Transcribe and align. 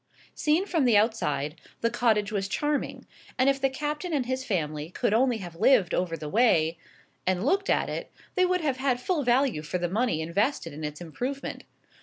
Seen 0.33 0.65
from 0.65 0.85
the 0.85 0.97
outside 0.97 1.61
the 1.81 1.91
cottage 1.91 2.31
was 2.31 2.47
charming; 2.47 3.05
and 3.37 3.47
if 3.47 3.61
the 3.61 3.69
captain 3.69 4.13
and 4.13 4.25
his 4.25 4.43
family 4.43 4.89
could 4.89 5.13
only 5.13 5.37
have 5.37 5.55
lived 5.57 5.93
over 5.93 6.17
the 6.17 6.27
way, 6.27 6.79
and 7.27 7.45
looked 7.45 7.69
at 7.69 7.87
it, 7.87 8.11
they 8.33 8.43
would 8.43 8.61
have 8.61 8.77
had 8.77 8.99
full 8.99 9.21
value 9.21 9.61
for 9.61 9.77
the 9.77 9.87
money 9.87 10.19
invested 10.19 10.73
in 10.73 10.83
its 10.83 11.01
improvement. 11.01 11.65